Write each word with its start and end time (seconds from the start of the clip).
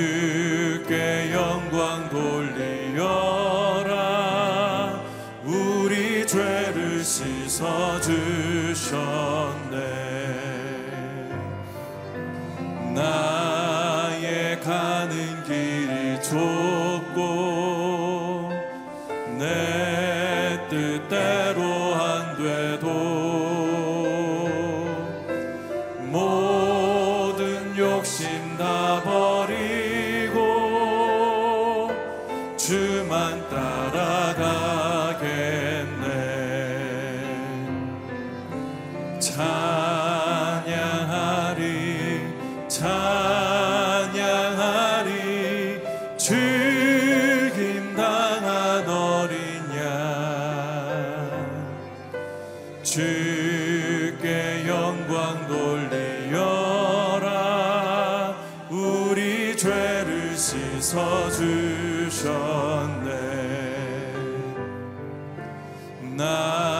주께 0.00 1.30
영광 1.34 2.08
돌리어라. 2.08 3.04
우리 5.44 6.26
죄를 6.26 7.04
씻어 7.04 8.00
주셔. 8.00 9.29
씻어주셨네. 60.50 62.10
나 66.16 66.79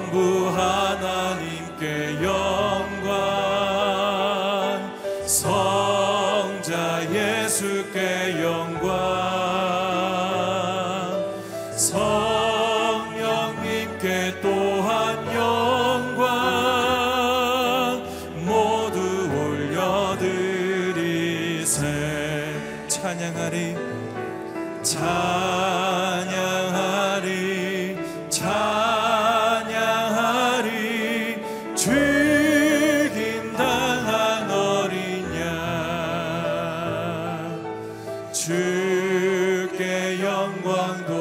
주께 38.43 40.19
영광 40.19 41.05
돌 41.05 41.20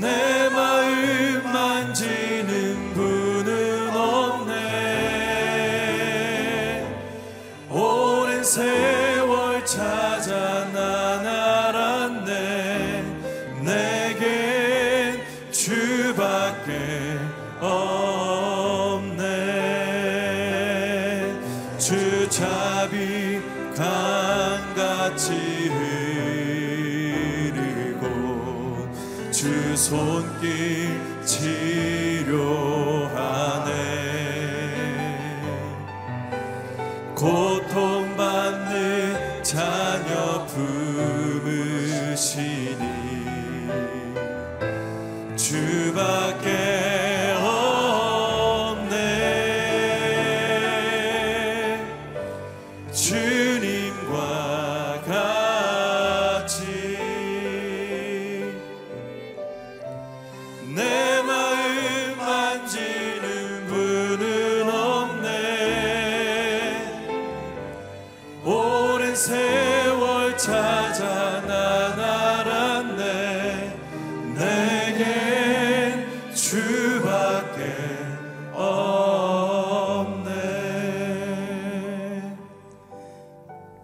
never 0.00 0.31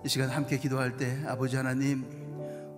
이 0.08 0.10
시간 0.10 0.30
함께 0.30 0.56
기도할 0.58 0.96
때 0.96 1.22
아버지 1.26 1.56
하나님 1.56 2.02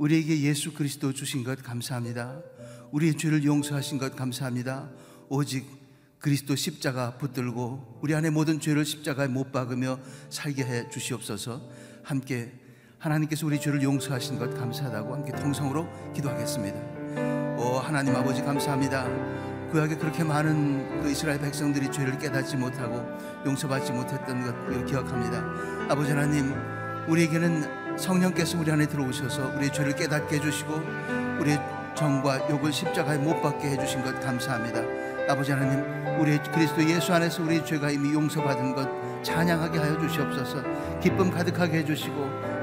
우리에게 0.01 0.41
예수 0.41 0.75
그리스도 0.75 1.13
주신 1.13 1.45
것 1.45 1.63
감사합니다. 1.63 2.43
우리의 2.91 3.17
죄를 3.17 3.45
용서하신 3.45 3.99
것 3.99 4.17
감사합니다. 4.17 4.91
오직 5.29 5.65
그리스도 6.19 6.57
십자가 6.57 7.19
붙들고 7.19 8.01
우리 8.03 8.17
안에 8.17 8.31
모든 8.31 8.59
죄를 8.59 8.85
십자가에 8.85 9.29
못 9.29 9.53
박으며 9.53 10.01
살게 10.29 10.65
해 10.65 10.89
주시옵소서. 10.89 11.63
함께 12.03 12.53
하나님께서 12.99 13.47
우리 13.47 13.61
죄를 13.61 13.81
용서하신 13.81 14.37
것 14.41 14.53
감사하다고 14.53 15.15
함께 15.15 15.31
통성으로 15.31 15.87
기도하겠습니다. 16.13 16.81
오 17.59 17.79
하나님 17.79 18.17
아버지 18.17 18.43
감사합니다. 18.43 19.07
구약에 19.71 19.99
그렇게 19.99 20.25
많은 20.25 21.01
그 21.01 21.09
이스라엘 21.13 21.41
백성들이 21.41 21.93
죄를 21.93 22.19
깨닫지 22.19 22.57
못하고 22.57 23.07
용서받지 23.47 23.93
못했던 23.93 24.43
것 24.43 24.85
기억합니다. 24.85 25.45
아버지 25.89 26.11
하나님 26.11 26.80
우리에게는 27.11 27.99
성령께서 27.99 28.59
우리 28.59 28.71
안에 28.71 28.87
들어오셔서 28.87 29.53
우리의 29.57 29.73
죄를 29.73 29.95
깨닫게 29.97 30.37
해주시고 30.37 30.81
우리의 31.41 31.61
정과 31.97 32.49
욕을 32.49 32.73
십자가에 32.73 33.19
못 33.19 33.43
박게 33.43 33.71
해주신 33.71 34.05
것 34.05 34.19
감사합니다. 34.21 34.81
아버지 35.29 35.51
하나님 35.51 35.85
우리 36.21 36.39
그리스도 36.39 36.89
예수 36.89 37.13
안에서 37.13 37.43
우리 37.43 37.65
죄가 37.65 37.91
이미 37.91 38.15
용서받은 38.15 38.75
것 38.75 38.89
찬양하게 39.25 39.79
하여 39.79 39.99
주시옵소서. 39.99 40.63
기쁨 41.01 41.31
가득하게 41.31 41.79
해주시고 41.79 42.15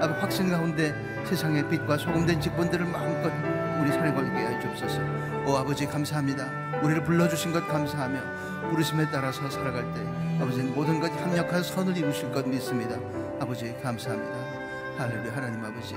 아버 0.01 0.13
확신 0.13 0.49
가운데 0.49 0.95
세상의 1.25 1.69
빛과 1.69 1.97
소금된 1.97 2.39
직분들을 2.39 2.85
마음껏 2.85 3.31
우리 3.81 3.91
손에 3.91 4.13
걸게 4.13 4.31
하여 4.31 4.59
주옵소서. 4.61 5.01
오 5.45 5.57
아버지 5.57 5.85
감사합니다. 5.85 6.67
우리를 6.81 7.03
불러주신 7.03 7.51
것 7.51 7.67
감사하며 7.67 8.19
부르심에 8.69 9.07
따라서 9.11 9.49
살아갈 9.49 9.83
때 9.93 10.01
아버지는 10.41 10.73
모든 10.73 10.99
것 10.99 11.11
합력한 11.21 11.63
선을 11.63 11.97
이루실 11.97 12.31
것 12.31 12.47
믿습니다 12.47 12.97
아버지 13.39 13.71
감사합니다 13.81 14.97
할렐루야 14.97 15.35
하나님 15.35 15.63
아버지 15.63 15.93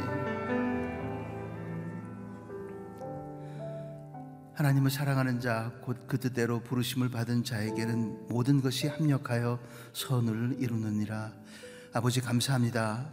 하나님을 4.54 4.90
사랑하는 4.90 5.40
자, 5.40 5.72
곧 5.80 6.06
그 6.06 6.18
뜻대로 6.18 6.60
부르심을 6.60 7.08
받은 7.08 7.44
자에게는 7.44 8.28
모든 8.28 8.60
것이 8.60 8.88
합력하여 8.88 9.58
선을 9.94 10.56
이루느니라. 10.58 11.32
아버지 11.94 12.20
감사합니다. 12.20 13.10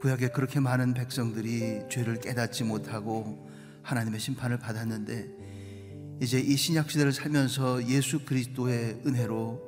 구약에 0.00 0.28
그렇게 0.28 0.58
많은 0.58 0.94
백성들이 0.94 1.90
죄를 1.90 2.20
깨닫지 2.20 2.64
못하고 2.64 3.50
하나님의 3.82 4.18
심판을 4.18 4.58
받았는데 4.58 6.18
이제 6.22 6.40
이 6.40 6.56
신약 6.56 6.90
시대를 6.90 7.12
살면서 7.12 7.86
예수 7.88 8.24
그리스도의 8.24 9.02
은혜로 9.04 9.60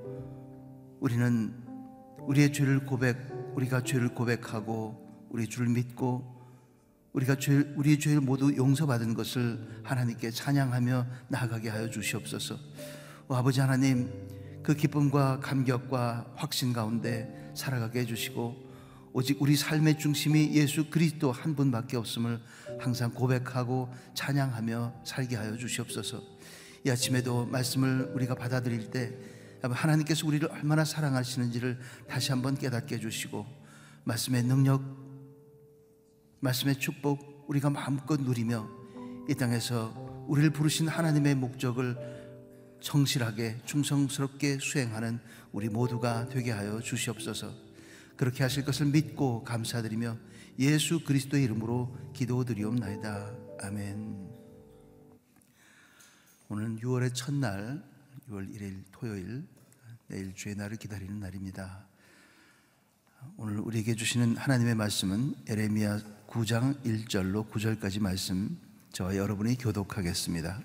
우리는 1.00 1.52
우리의 2.20 2.54
죄를 2.54 2.86
고백, 2.86 3.16
우리가 3.58 3.82
죄를 3.82 4.14
고백하고 4.14 5.26
우리 5.30 5.48
주를 5.48 5.68
믿고 5.68 6.36
우리가 7.12 7.36
죄, 7.36 7.54
우리의 7.74 7.98
죄를 7.98 8.20
모두 8.20 8.54
용서받은 8.54 9.14
것을 9.14 9.80
하나님께 9.82 10.30
찬양하며 10.30 11.06
나아가게 11.28 11.68
하여 11.68 11.90
주시옵소서. 11.90 12.56
오, 13.26 13.34
아버지 13.34 13.60
하나님, 13.60 14.12
그 14.62 14.74
기쁨과 14.74 15.40
감격과 15.40 16.34
확신 16.36 16.72
가운데 16.72 17.52
살아가게 17.56 18.00
해주시고 18.00 18.68
오직 19.12 19.42
우리 19.42 19.56
삶의 19.56 19.98
중심이 19.98 20.54
예수 20.54 20.88
그리스도 20.88 21.32
한 21.32 21.56
분밖에 21.56 21.96
없음을 21.96 22.40
항상 22.78 23.12
고백하고 23.12 23.92
찬양하며 24.14 25.00
살게 25.02 25.34
하여 25.34 25.56
주시옵소서. 25.56 26.22
이 26.86 26.90
아침에도 26.90 27.46
말씀을 27.46 28.12
우리가 28.14 28.36
받아들일 28.36 28.92
때 28.92 29.16
하나님께서 29.62 30.26
우리를 30.26 30.50
얼마나 30.50 30.84
사랑하시는지를 30.84 31.78
다시 32.08 32.30
한번 32.30 32.56
깨닫게 32.56 32.96
해주시고 32.96 33.46
말씀의 34.04 34.44
능력 34.44 34.82
말씀의 36.40 36.78
축복 36.78 37.46
우리가 37.48 37.70
마음껏 37.70 38.20
누리며 38.20 38.68
이 39.28 39.34
땅에서 39.34 40.24
우리를 40.28 40.50
부르신 40.50 40.88
하나님의 40.88 41.34
목적을 41.34 41.96
성실하게 42.80 43.62
충성스럽게 43.64 44.58
수행하는 44.60 45.18
우리 45.52 45.68
모두가 45.68 46.28
되게 46.28 46.52
하여 46.52 46.80
주시옵소서. 46.80 47.52
그렇게 48.16 48.42
하실 48.42 48.64
것을 48.64 48.86
믿고 48.86 49.42
감사드리며 49.44 50.16
예수 50.58 51.04
그리스도의 51.04 51.44
이름으로 51.44 51.96
기도드리옵나이다. 52.14 53.32
아멘. 53.62 54.28
오늘 56.48 56.76
6월의 56.76 57.14
첫날 57.14 57.82
6월 58.30 58.54
1일 58.54 58.82
토요일 58.92 59.44
내일 60.08 60.34
주의 60.34 60.54
날을 60.54 60.76
기다리는 60.76 61.18
날입니다. 61.18 61.86
오늘 63.36 63.58
우리에게 63.58 63.94
주시는 63.94 64.36
하나님의 64.36 64.74
말씀은 64.74 65.34
에레미야 65.48 66.00
9장 66.28 66.82
1절로 66.84 67.50
9절까지 67.50 68.00
말씀 68.00 68.58
저와 68.92 69.16
여러분이 69.16 69.56
교독하겠습니다. 69.56 70.60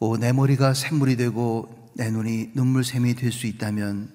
오, 0.00 0.16
내 0.16 0.32
머리가 0.32 0.74
샘물이 0.74 1.16
되고 1.16 1.90
내 1.94 2.10
눈이 2.10 2.52
눈물샘이 2.54 3.14
될 3.14 3.32
수 3.32 3.46
있다면 3.46 4.12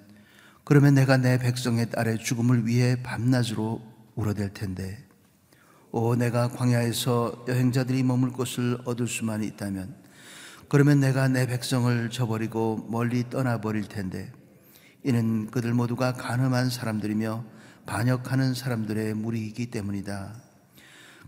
그러면 0.63 0.95
내가 0.95 1.17
내 1.17 1.39
백성의 1.39 1.91
딸의 1.91 2.19
죽음을 2.19 2.67
위해 2.67 3.01
밤낮으로 3.01 3.81
울어댈 4.15 4.53
텐데 4.53 5.03
오, 5.91 6.15
내가 6.15 6.49
광야에서 6.49 7.45
여행자들이 7.47 8.03
머물 8.03 8.31
곳을 8.31 8.77
얻을 8.85 9.07
수만 9.07 9.43
있다면 9.43 10.06
그러면 10.69 10.99
내가 10.99 11.29
내 11.29 11.47
백성을 11.47 12.09
저버리고 12.09 12.87
멀리 12.89 13.29
떠나버릴 13.29 13.87
텐데 13.87 14.29
이는 15.01 15.49
그들 15.49 15.73
모두가 15.73 16.11
가늠한 16.13 16.69
사람들이며 16.69 17.45
반역하는 17.85 18.53
사람들의 18.53 19.13
무리이기 19.13 19.67
때문이다. 19.67 20.33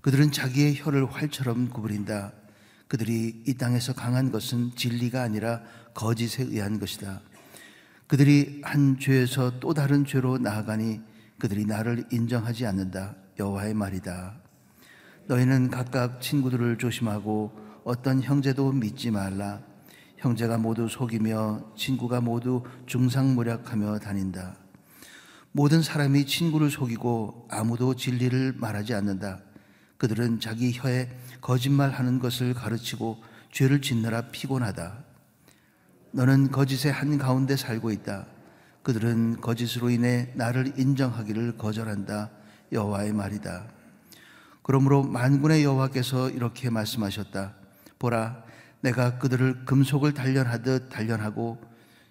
그들은 0.01 0.33
자기의 0.33 0.75
혀를 0.77 1.05
활처럼 1.09 1.69
구부린다. 1.69 2.33
그들이 2.89 3.43
이 3.47 3.53
땅에서 3.53 3.93
강한 3.93 4.29
것은 4.29 4.71
진리가 4.75 5.21
아니라 5.21 5.61
거짓에 5.93 6.43
의한 6.43 6.77
것이다. 6.77 7.21
그들이 8.07 8.61
한 8.65 8.99
죄에서 8.99 9.61
또 9.61 9.73
다른 9.73 10.03
죄로 10.03 10.37
나아가니 10.37 10.99
그들이 11.37 11.65
나를 11.65 12.03
인정하지 12.11 12.65
않는다. 12.65 13.15
여호와의 13.39 13.73
말이다. 13.73 14.35
너희는 15.27 15.69
각각 15.69 16.19
친구들을 16.19 16.77
조심하고 16.77 17.68
어떤 17.89 18.21
형제도 18.21 18.71
믿지 18.71 19.09
말라. 19.09 19.63
형제가 20.17 20.59
모두 20.59 20.87
속이며 20.87 21.71
친구가 21.75 22.21
모두 22.21 22.63
중상모략하며 22.85 23.97
다닌다. 23.97 24.57
모든 25.53 25.81
사람이 25.81 26.27
친구를 26.27 26.69
속이고 26.69 27.47
아무도 27.49 27.95
진리를 27.95 28.53
말하지 28.57 28.93
않는다. 28.93 29.39
그들은 29.97 30.39
자기 30.39 30.71
혀에 30.71 31.09
거짓말하는 31.41 32.19
것을 32.19 32.53
가르치고 32.53 33.23
죄를 33.51 33.81
짓느라 33.81 34.29
피곤하다. 34.29 35.05
너는 36.11 36.51
거짓의 36.51 36.93
한 36.93 37.17
가운데 37.17 37.55
살고 37.55 37.89
있다. 37.89 38.27
그들은 38.83 39.41
거짓으로 39.41 39.89
인해 39.89 40.31
나를 40.35 40.73
인정하기를 40.77 41.57
거절한다. 41.57 42.29
여호와의 42.71 43.13
말이다. 43.13 43.65
그러므로 44.61 45.01
만군의 45.01 45.63
여호와께서 45.63 46.29
이렇게 46.29 46.69
말씀하셨다. 46.69 47.58
보라, 47.99 48.43
내가 48.81 49.19
그들을 49.19 49.65
금속을 49.65 50.13
단련하듯 50.13 50.89
단련하고 50.89 51.61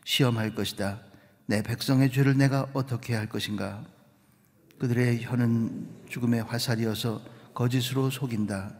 시험할 0.05 0.55
것이다. 0.55 1.01
내 1.47 1.63
백성의 1.63 2.13
죄를 2.13 2.37
내가 2.37 2.69
어떻게 2.75 3.15
할 3.15 3.27
것인가? 3.27 3.83
그들의 4.79 5.25
혀는 5.25 5.89
죽음의 6.09 6.43
화살이어서 6.43 7.23
거짓으로 7.55 8.11
속인다. 8.11 8.73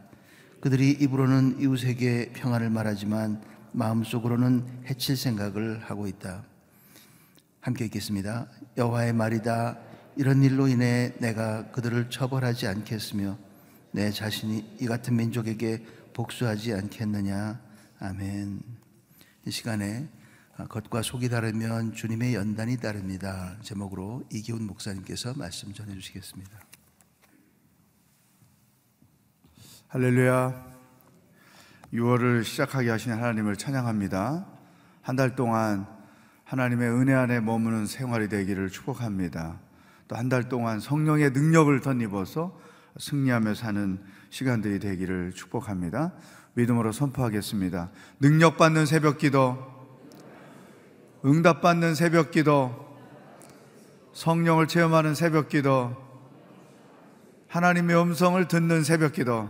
그들이 0.61 0.91
입으로는 0.91 1.59
이웃에게 1.59 2.31
평안을 2.33 2.69
말하지만 2.69 3.41
마음속으로는 3.71 4.65
해칠 4.85 5.17
생각을 5.17 5.81
하고 5.81 6.07
있다. 6.07 6.43
함께 7.61 7.85
읽겠습니다. 7.85 8.47
여호와의 8.77 9.13
말이다. 9.13 9.77
이런 10.15 10.43
일로 10.43 10.67
인해 10.67 11.13
내가 11.19 11.71
그들을 11.71 12.09
처벌하지 12.09 12.67
않겠으며 12.67 13.37
내 13.91 14.11
자신이 14.11 14.77
이 14.79 14.85
같은 14.85 15.15
민족에게 15.15 15.83
복수하지 16.19 16.73
않겠느냐. 16.73 17.61
아멘. 18.01 18.61
이 19.45 19.51
시간에 19.51 20.09
겉과 20.67 21.01
속이 21.01 21.29
다르면 21.29 21.93
주님의 21.93 22.35
연단이 22.35 22.75
다릅니다. 22.75 23.55
제목으로 23.61 24.25
이기훈 24.29 24.67
목사님께서 24.67 25.33
말씀 25.37 25.71
전해 25.73 25.93
주시겠습니다. 25.93 26.59
할렐루야. 29.87 30.65
6월을 31.93 32.43
시작하게 32.43 32.89
하신 32.89 33.13
하나님을 33.13 33.55
찬양합니다. 33.55 34.45
한 35.01 35.15
달 35.15 35.37
동안 35.37 35.87
하나님의 36.43 36.89
은혜 36.89 37.13
안에 37.13 37.39
머무는 37.39 37.85
생활이 37.85 38.27
되기를 38.27 38.71
축복합니다. 38.71 39.61
또 40.09 40.17
한 40.17 40.27
달 40.27 40.49
동안 40.49 40.81
성령의 40.81 41.31
능력을 41.31 41.79
덧입어서 41.79 42.59
승리하며 42.97 43.53
사는 43.53 43.99
시간들이 44.29 44.79
되기를 44.79 45.33
축복합니다. 45.33 46.13
믿음으로 46.53 46.91
선포하겠습니다. 46.91 47.91
능력받는 48.19 48.85
새벽 48.85 49.17
기도, 49.17 49.57
응답받는 51.25 51.95
새벽 51.95 52.31
기도, 52.31 52.87
성령을 54.13 54.67
체험하는 54.67 55.15
새벽 55.15 55.49
기도, 55.49 55.95
하나님의 57.47 58.01
음성을 58.01 58.47
듣는 58.47 58.83
새벽 58.83 59.13
기도, 59.13 59.49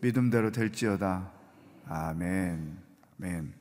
믿음대로 0.00 0.52
될지어다. 0.52 1.30
아멘. 1.88 2.78
아멘. 3.20 3.52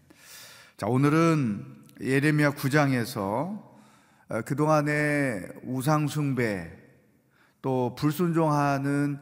자, 0.78 0.88
오늘은 0.88 1.66
예레미야 2.02 2.52
9장에서 2.52 3.66
어, 4.30 4.42
그동안의 4.46 5.48
우상숭배 5.64 6.87
또 7.68 7.94
불순종하는 7.96 9.20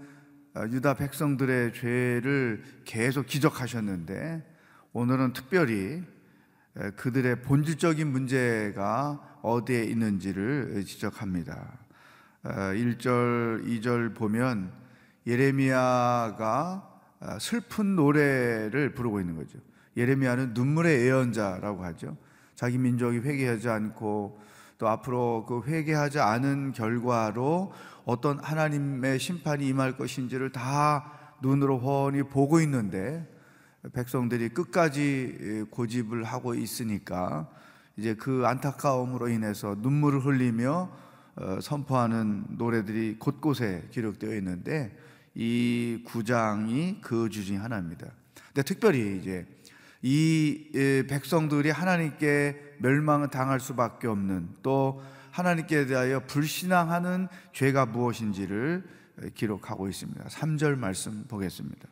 어, 0.55 0.67
유다 0.67 0.93
백성들의 0.93 1.73
죄를 1.73 2.61
계속 2.85 3.25
기적하셨는데 3.25 4.45
오늘은 4.93 5.33
특별히 5.33 6.03
어, 6.75 6.91
그들의 6.95 7.41
본질적인 7.41 8.05
문제가 8.05 9.39
어디에 9.41 9.85
있는지를 9.85 10.83
지적합니다. 10.85 11.79
1절, 12.43 13.65
2절 13.65 14.13
보면 14.13 14.71
예레미야가 15.25 16.99
아, 17.21 17.39
슬픈 17.39 17.95
노래를 17.95 18.93
부르고 18.93 19.21
있는 19.21 19.37
거죠. 19.37 19.57
예레미야는 19.97 20.53
눈물의 20.53 21.07
예언자라고 21.07 21.83
하죠. 21.85 22.15
자기 22.53 22.77
민족이 22.77 23.17
회개하지 23.17 23.69
않고 23.69 24.39
또 24.77 24.88
앞으로 24.88 25.46
그 25.48 25.62
회개하지 25.65 26.20
않은 26.20 26.74
결과로 26.74 27.72
어떤 28.05 28.39
하나님의 28.39 29.20
심판이 29.20 29.67
임할 29.67 29.98
것인지를 29.98 30.51
다 30.51 31.12
눈으로 31.41 31.79
훤히 31.79 32.24
보고 32.24 32.60
있는데 32.62 33.27
백성들이 33.94 34.50
끝까지 34.50 35.65
고집을 35.70 36.24
하고 36.24 36.55
있으니까 36.55 37.50
이제 37.98 38.13
그 38.15 38.44
안타까움으로 38.46 39.29
인해서 39.29 39.75
눈물을 39.79 40.25
흘리며 40.25 40.89
어, 41.38 41.60
선포하는 41.62 42.46
노래들이 42.51 43.17
곳곳에 43.20 43.88
기록되어 43.91 44.36
있는데 44.36 44.98
이 45.34 46.01
구장이 46.05 47.01
그 47.01 47.29
주중 47.29 47.62
하나입니다. 47.62 48.08
근데 48.48 48.63
특별히 48.63 49.17
이제 49.17 49.46
이 50.07 51.03
백성들이 51.09 51.71
하나님께 51.71 52.75
멸망을 52.77 53.29
당할 53.29 53.59
수밖에 53.59 54.05
없는 54.05 54.50
또 54.62 55.01
하나님께 55.31 55.88
대하여 55.88 56.19
불신앙하는 56.27 57.27
죄가 57.53 57.88
무엇인지를 57.88 58.83
기록하고 59.33 59.89
있습니다. 59.89 60.24
3절 60.25 60.77
말씀 60.77 61.25
보겠습니다. 61.27 61.88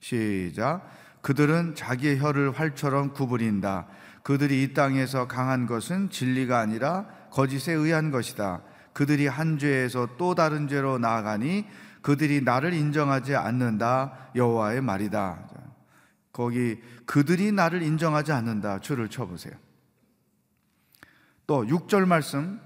시작. 0.00 0.90
그들은 1.22 1.76
자기의 1.76 2.18
혀를 2.18 2.50
활처럼 2.50 3.12
구부린다. 3.12 3.86
그들이 4.24 4.64
이 4.64 4.74
땅에서 4.74 5.28
강한 5.28 5.66
것은 5.66 6.10
진리가 6.10 6.58
아니라 6.58 7.06
거짓에 7.30 7.74
의한 7.74 8.10
것이다. 8.10 8.62
그들이 8.92 9.28
한 9.28 9.58
죄에서 9.58 10.08
또 10.18 10.34
다른 10.34 10.66
죄로 10.66 10.98
나아가니 10.98 11.64
그들이 12.02 12.40
나를 12.40 12.74
인정하지 12.74 13.36
않는다 13.36 14.30
여호와의 14.34 14.80
말이다. 14.80 15.54
거기 16.34 16.82
그들이 17.06 17.52
나를 17.52 17.82
인정하지 17.82 18.32
않는다 18.32 18.80
줄을 18.80 19.08
쳐보세요. 19.08 19.54
또 21.46 21.64
6절 21.64 22.06
말씀 22.06 22.60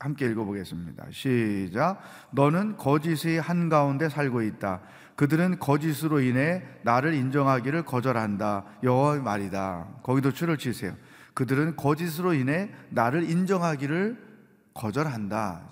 함께 0.00 0.26
읽어보겠습니다. 0.26 1.06
시작. 1.12 2.02
너는 2.32 2.76
거짓의 2.76 3.40
한가운데 3.40 4.08
살고 4.08 4.42
있다. 4.42 4.82
그들은 5.14 5.60
거짓으로 5.60 6.20
인해 6.20 6.64
나를 6.82 7.14
인정하기를 7.14 7.84
거절한다. 7.84 8.64
여호와의 8.82 9.22
말이다. 9.22 10.00
거기도 10.02 10.32
줄을 10.32 10.58
치세요. 10.58 10.96
그들은 11.34 11.76
거짓으로 11.76 12.34
인해 12.34 12.70
나를 12.90 13.30
인정하기를 13.30 14.18
거절한다. 14.74 15.68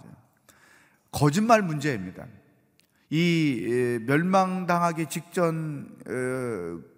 거짓말 1.11 1.62
문제입니다. 1.62 2.26
이 3.11 3.99
멸망당하기 4.06 5.06
직전 5.06 5.88
어, 6.09 6.95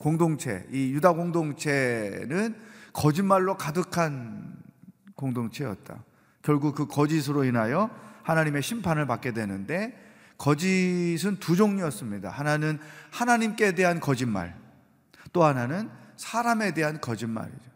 공동체, 0.00 0.66
이 0.72 0.92
유다 0.92 1.12
공동체는 1.12 2.56
거짓말로 2.94 3.58
가득한 3.58 4.56
공동체였다. 5.14 6.02
결국 6.40 6.74
그 6.74 6.86
거짓으로 6.86 7.44
인하여 7.44 7.90
하나님의 8.22 8.62
심판을 8.62 9.06
받게 9.06 9.32
되는데 9.32 9.94
거짓은 10.38 11.36
두 11.38 11.54
종류였습니다. 11.54 12.30
하나는 12.30 12.78
하나님께 13.10 13.74
대한 13.74 14.00
거짓말, 14.00 14.56
또 15.34 15.44
하나는 15.44 15.90
사람에 16.16 16.72
대한 16.72 17.02
거짓말이죠. 17.02 17.70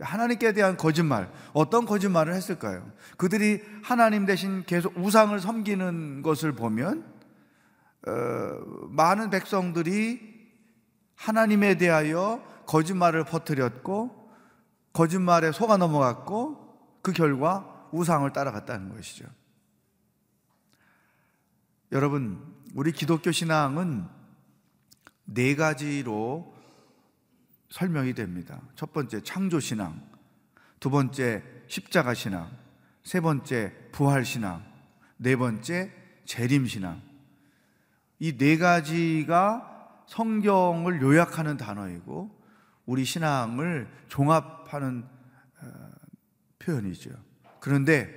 하나님께 0.00 0.54
대한 0.54 0.78
거짓말, 0.78 1.30
어떤 1.52 1.84
거짓말을 1.84 2.32
했을까요? 2.32 2.90
그들이 3.18 3.62
하나님 3.82 4.24
대신 4.24 4.64
계속 4.64 4.96
우상을 4.96 5.38
섬기는 5.38 6.22
것을 6.22 6.52
보면, 6.52 7.04
어, 8.06 8.12
많은 8.88 9.28
백성들이 9.28 10.29
하나님에 11.20 11.76
대하여 11.76 12.42
거짓말을 12.66 13.24
퍼뜨렸고, 13.24 14.30
거짓말에 14.94 15.52
속아 15.52 15.76
넘어갔고, 15.76 16.98
그 17.02 17.12
결과 17.12 17.88
우상을 17.92 18.32
따라갔다는 18.32 18.94
것이죠. 18.94 19.26
여러분, 21.92 22.40
우리 22.74 22.92
기독교 22.92 23.32
신앙은 23.32 24.06
네 25.26 25.54
가지로 25.54 26.54
설명이 27.68 28.14
됩니다. 28.14 28.60
첫 28.74 28.92
번째 28.94 29.22
창조 29.22 29.60
신앙, 29.60 30.00
두 30.80 30.88
번째 30.88 31.42
십자가 31.66 32.14
신앙, 32.14 32.50
세 33.04 33.20
번째 33.20 33.74
부활 33.92 34.24
신앙, 34.24 34.64
네 35.18 35.36
번째 35.36 35.92
재림 36.24 36.66
신앙. 36.66 37.02
이 38.20 38.36
네 38.38 38.56
가지가 38.56 39.69
성경을 40.10 41.00
요약하는 41.02 41.56
단어이고 41.56 42.36
우리 42.84 43.04
신앙을 43.04 43.88
종합하는 44.08 45.04
어, 45.62 45.66
표현이죠. 46.58 47.10
그런데 47.60 48.08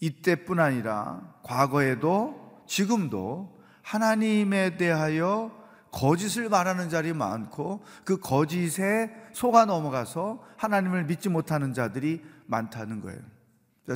이때뿐 0.00 0.60
아니라 0.60 1.34
과거에도 1.42 2.62
지금도 2.66 3.58
하나님에 3.82 4.76
대하여 4.76 5.50
거짓을 5.90 6.50
말하는 6.50 6.90
자리 6.90 7.14
많고 7.14 7.82
그 8.04 8.20
거짓에 8.20 9.10
속아 9.32 9.64
넘어가서 9.64 10.44
하나님을 10.58 11.04
믿지 11.04 11.30
못하는 11.30 11.72
자들이 11.72 12.22
많다는 12.46 13.00
거예요. 13.00 13.20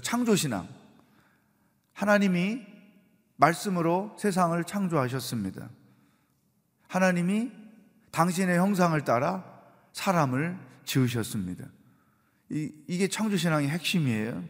창조신앙. 0.02 0.66
하나님이 1.92 2.62
말씀으로 3.36 4.16
세상을 4.18 4.62
창조하셨습니다. 4.64 5.68
하나님이 6.88 7.52
당신의 8.10 8.58
형상을 8.58 9.00
따라 9.04 9.44
사람을 9.92 10.58
지으셨습니다. 10.84 11.66
이, 12.50 12.72
이게 12.86 13.08
창조신앙의 13.08 13.68
핵심이에요. 13.68 14.42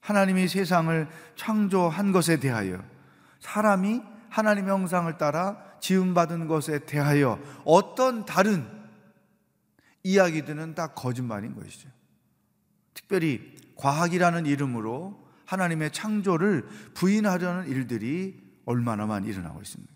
하나님이 0.00 0.48
세상을 0.48 1.08
창조한 1.36 2.12
것에 2.12 2.38
대하여 2.38 2.84
사람이 3.40 4.02
하나님의 4.28 4.70
형상을 4.70 5.16
따라 5.18 5.62
지음받은 5.80 6.46
것에 6.48 6.80
대하여 6.80 7.40
어떤 7.64 8.24
다른 8.24 8.66
이야기들은 10.02 10.74
다 10.74 10.88
거짓말인 10.88 11.54
것이죠. 11.54 11.88
특별히 12.94 13.56
과학이라는 13.76 14.46
이름으로 14.46 15.22
하나님의 15.44 15.92
창조를 15.92 16.66
부인하려는 16.94 17.68
일들이 17.68 18.40
얼마나 18.64 19.06
많이 19.06 19.28
일어나고 19.28 19.60
있습니까? 19.62 19.91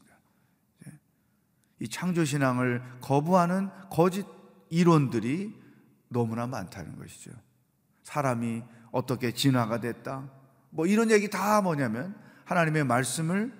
예. 1.80 1.84
이 1.84 1.88
창조신앙을 1.88 2.82
거부하는 3.00 3.70
거짓 3.90 4.26
이론들이 4.70 5.54
너무나 6.08 6.46
많다는 6.46 6.96
것이죠. 6.98 7.32
사람이 8.02 8.62
어떻게 8.92 9.32
진화가 9.32 9.80
됐다. 9.80 10.30
뭐 10.70 10.86
이런 10.86 11.10
얘기 11.10 11.28
다 11.28 11.60
뭐냐면 11.60 12.14
하나님의 12.44 12.84
말씀을 12.84 13.52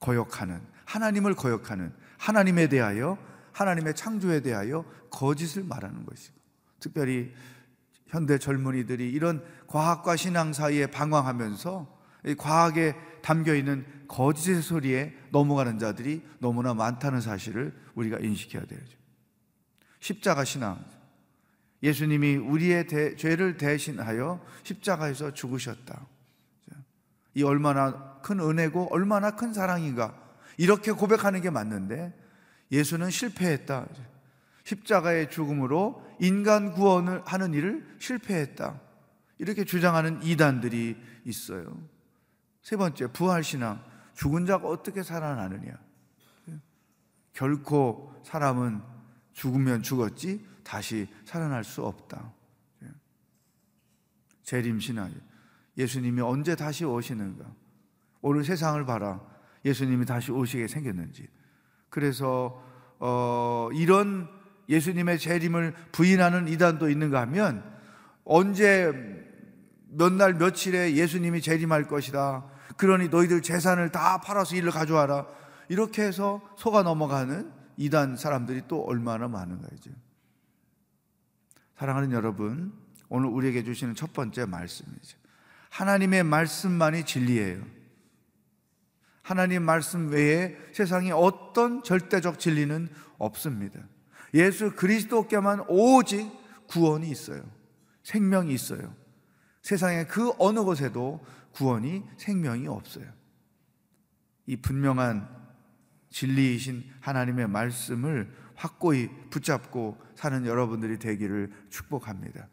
거역하는, 0.00 0.60
하나님을 0.84 1.34
거역하는, 1.34 1.92
하나님에 2.18 2.68
대하여, 2.68 3.18
하나님의 3.52 3.94
창조에 3.94 4.40
대하여 4.40 4.84
거짓을 5.10 5.64
말하는 5.64 6.04
것이고, 6.06 6.36
특별히 6.78 7.32
현대 8.06 8.38
젊은이들이 8.38 9.10
이런 9.10 9.44
과학과 9.66 10.16
신앙 10.16 10.52
사이에 10.52 10.86
방황하면서 10.86 11.86
이 11.86 11.99
과학에 12.38 12.94
담겨 13.22 13.54
있는 13.54 13.86
거짓의 14.08 14.62
소리에 14.62 15.14
넘어가는 15.30 15.78
자들이 15.78 16.22
너무나 16.38 16.74
많다는 16.74 17.20
사실을 17.20 17.74
우리가 17.94 18.18
인식해야 18.18 18.64
되죠. 18.64 18.98
십자가 20.00 20.44
신앙. 20.44 20.84
예수님이 21.82 22.36
우리의 22.36 22.86
대, 22.86 23.16
죄를 23.16 23.56
대신하여 23.56 24.44
십자가에서 24.64 25.32
죽으셨다. 25.32 26.06
이 27.34 27.42
얼마나 27.42 28.18
큰 28.22 28.40
은혜고 28.40 28.88
얼마나 28.92 29.36
큰 29.36 29.52
사랑인가. 29.52 30.14
이렇게 30.58 30.92
고백하는 30.92 31.40
게 31.40 31.48
맞는데 31.48 32.12
예수는 32.72 33.10
실패했다. 33.10 33.86
십자가의 34.64 35.30
죽음으로 35.30 36.04
인간 36.20 36.72
구원을 36.72 37.22
하는 37.24 37.54
일을 37.54 37.86
실패했다. 37.98 38.80
이렇게 39.38 39.64
주장하는 39.64 40.22
이단들이 40.22 40.96
있어요. 41.24 41.80
세 42.62 42.76
번째, 42.76 43.06
부활신앙. 43.08 43.82
죽은 44.14 44.46
자가 44.46 44.68
어떻게 44.68 45.02
살아나느냐. 45.02 45.78
결코 47.32 48.14
사람은 48.24 48.82
죽으면 49.32 49.82
죽었지 49.82 50.44
다시 50.62 51.08
살아날 51.24 51.64
수 51.64 51.84
없다. 51.84 52.32
재림신앙. 54.42 55.14
예수님이 55.78 56.20
언제 56.20 56.56
다시 56.56 56.84
오시는가? 56.84 57.44
오늘 58.20 58.44
세상을 58.44 58.84
봐라. 58.84 59.20
예수님이 59.64 60.04
다시 60.04 60.32
오시게 60.32 60.66
생겼는지. 60.66 61.28
그래서 61.88 62.62
어, 62.98 63.70
이런 63.72 64.28
예수님의 64.68 65.18
재림을 65.18 65.74
부인하는 65.92 66.48
이단도 66.48 66.90
있는가 66.90 67.20
하면 67.22 67.64
언제 68.24 69.29
몇 69.92 70.12
날 70.12 70.34
며칠에 70.34 70.94
예수님이 70.94 71.42
재림할 71.42 71.84
것이다. 71.88 72.44
그러니 72.76 73.08
너희들 73.08 73.42
재산을 73.42 73.90
다 73.90 74.20
팔아서 74.20 74.56
일을 74.56 74.70
가져와라. 74.70 75.26
이렇게 75.68 76.02
해서 76.02 76.40
속아 76.56 76.82
넘어가는 76.82 77.50
이단 77.76 78.16
사람들이 78.16 78.62
또 78.68 78.82
얼마나 78.84 79.28
많은가 79.28 79.68
이제. 79.76 79.90
사랑하는 81.76 82.12
여러분, 82.12 82.72
오늘 83.08 83.28
우리에게 83.30 83.64
주시는 83.64 83.94
첫 83.94 84.12
번째 84.12 84.44
말씀이죠. 84.46 85.18
하나님의 85.70 86.24
말씀만이 86.24 87.04
진리예요. 87.04 87.62
하나님 89.22 89.62
말씀 89.62 90.10
외에 90.10 90.56
세상에 90.72 91.10
어떤 91.12 91.82
절대적 91.82 92.38
진리는 92.38 92.88
없습니다. 93.18 93.80
예수 94.34 94.74
그리스도께만 94.74 95.64
오직 95.68 96.30
구원이 96.66 97.08
있어요. 97.10 97.42
생명이 98.02 98.52
있어요. 98.52 98.94
세상의 99.62 100.08
그 100.08 100.32
어느 100.38 100.60
곳에도 100.60 101.24
구원이 101.52 102.04
생명이 102.16 102.66
없어요. 102.66 103.06
이 104.46 104.56
분명한 104.56 105.28
진리이신 106.10 106.84
하나님의 107.00 107.48
말씀을 107.48 108.30
확고히 108.54 109.08
붙잡고 109.30 109.96
사는 110.16 110.44
여러분들이 110.44 110.98
되기를 110.98 111.50
축복합니다. 111.70 112.48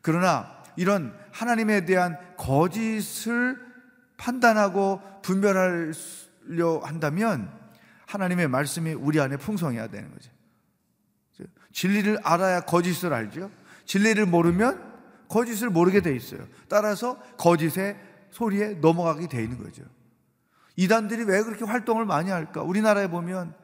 그러나 0.00 0.62
이런 0.76 1.16
하나님에 1.30 1.84
대한 1.84 2.18
거짓을 2.36 3.58
판단하고 4.16 5.00
분별하려 5.22 6.80
한다면 6.82 7.52
하나님의 8.06 8.48
말씀이 8.48 8.92
우리 8.92 9.20
안에 9.20 9.36
풍성해야 9.36 9.88
되는 9.88 10.10
거죠. 10.10 10.30
진리를 11.72 12.18
알아야 12.22 12.60
거짓을 12.60 13.12
알죠. 13.12 13.50
진리를 13.86 14.26
모르면 14.26 14.91
거짓을 15.32 15.70
모르게 15.70 16.02
돼 16.02 16.14
있어요. 16.14 16.46
따라서 16.68 17.18
거짓의 17.38 17.96
소리에 18.30 18.74
넘어가게 18.74 19.28
돼 19.28 19.42
있는 19.42 19.62
거죠. 19.62 19.82
이단들이 20.76 21.24
왜 21.24 21.42
그렇게 21.42 21.64
활동을 21.64 22.04
많이 22.04 22.30
할까? 22.30 22.62
우리나라에 22.62 23.08
보면 23.08 23.54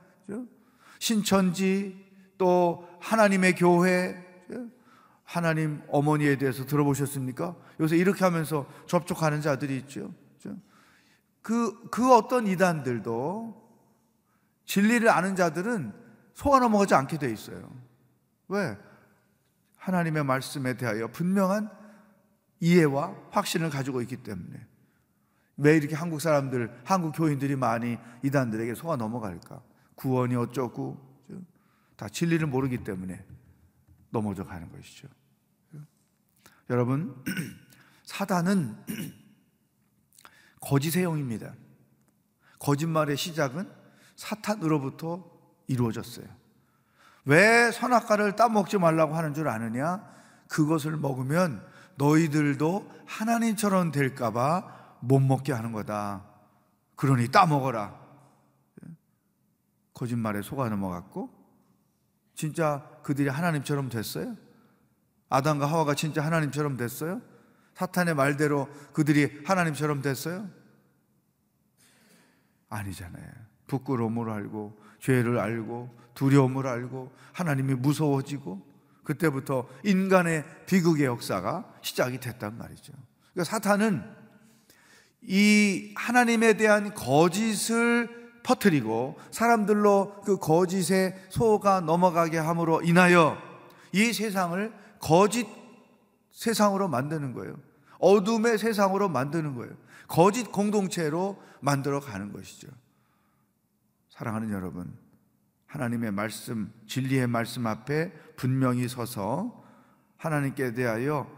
신천지 0.99 2.07
또 2.39 2.89
하나님의 3.01 3.55
교회 3.55 4.17
하나님 5.25 5.83
어머니에 5.89 6.39
대해서 6.39 6.65
들어보셨습니까? 6.65 7.55
요새 7.81 7.99
이렇게 7.99 8.25
하면서 8.25 8.67
접촉하는 8.87 9.43
자들이 9.43 9.77
있죠. 9.77 10.15
그, 11.43 11.89
그 11.91 12.15
어떤 12.15 12.47
이단들도 12.47 13.69
진리를 14.65 15.07
아는 15.07 15.37
자들은 15.37 15.93
속아 16.33 16.61
넘어가지 16.61 16.95
않게 16.95 17.19
돼 17.19 17.31
있어요. 17.31 17.71
왜? 18.49 18.79
하나님의 19.79 20.25
말씀에 20.25 20.77
대하여 20.77 21.09
분명한 21.09 21.71
이해와 22.61 23.15
확신을 23.31 23.71
가지고 23.71 24.03
있기 24.03 24.19
때문에. 24.19 24.67
왜 25.57 25.77
이렇게 25.77 25.97
한국 25.97 26.21
사람들, 26.21 26.83
한국 26.85 27.13
교인들이 27.13 27.57
많이 27.57 27.99
이단들에게 28.23 28.75
속아 28.75 28.97
넘어갈까? 28.97 29.63
구원이 29.97 30.37
어쩌고, 30.37 31.09
다 31.97 32.09
진리를 32.09 32.47
모르기 32.47 32.85
때문에 32.85 33.25
넘어져 34.11 34.45
가는 34.45 34.71
것이죠. 34.71 35.09
여러분, 36.71 37.25
사단은 38.05 38.77
거짓의 40.61 41.05
영입니다. 41.05 41.55
거짓말의 42.59 43.17
시작은 43.17 43.71
사탄으로부터 44.17 45.29
이루어졌어요. 45.67 46.27
왜 47.29 47.71
선악과를 47.71 48.37
따먹지 48.37 48.79
말라고 48.79 49.15
하는 49.15 49.35
줄 49.35 49.49
아느냐? 49.49 50.03
그것을 50.49 50.97
먹으면 50.97 51.63
너희들도 51.97 52.91
하나님처럼 53.07 53.93
될까봐 53.93 54.97
못 55.01 55.21
먹게 55.21 55.53
하는 55.53 55.73
거다. 55.73 56.25
그러니 56.97 57.29
따먹어라. 57.29 57.95
거짓말에 59.93 60.41
속아 60.41 60.71
넘어갔고, 60.71 61.29
진짜 62.35 62.89
그들이 63.03 63.29
하나님처럼 63.29 63.91
됐어요? 63.91 64.35
아담과 65.29 65.67
하와가 65.67 65.95
진짜 65.95 66.25
하나님처럼 66.25 66.79
됐어요? 66.79 67.21
사탄의 67.75 68.15
말대로 68.15 68.71
그들이 68.95 69.43
하나님처럼 69.45 70.01
됐어요? 70.01 70.49
아니잖아요. 72.71 73.31
부끄러움을 73.67 74.31
알고, 74.31 74.88
죄를 75.01 75.39
알고, 75.39 75.95
두려움을 76.15 76.67
알고, 76.67 77.13
하나님이 77.33 77.75
무서워지고, 77.75 78.67
그때부터 79.05 79.67
인간의 79.85 80.45
비극의 80.67 81.07
역사가 81.07 81.65
시작이 81.81 82.21
됐단 82.21 82.59
말이죠. 82.59 82.93
그러니까 83.33 83.51
사탄은 83.51 84.03
이 85.23 85.95
하나님에 85.97 86.55
대한 86.55 86.93
거짓을 86.95 88.09
퍼뜨리고 88.43 89.17
사람들로 89.31 90.23
그 90.25 90.39
거짓에 90.39 91.15
소가 91.31 91.81
넘어가게 91.81 92.39
함으로 92.39 92.83
인하여 92.83 93.39
이 93.93 94.13
세상을 94.13 94.73
거짓 95.01 95.47
세상으로 96.33 96.89
만드는 96.89 97.33
거예요. 97.33 97.57
어둠의 97.99 98.59
세상으로 98.59 99.09
만드는 99.09 99.55
거예요. 99.55 99.73
거짓 100.07 100.53
공동체로 100.53 101.43
만들어 101.61 102.01
가는 102.01 102.33
것이죠. 102.33 102.69
사랑하는 104.19 104.51
여러분, 104.51 104.93
하나님의 105.67 106.11
말씀, 106.11 106.73
진리의 106.89 107.29
말씀 107.29 107.69
앞에 107.69 108.11
분명히 108.35 108.89
서서 108.89 109.65
하나님께 110.17 110.75
대하여 110.75 111.31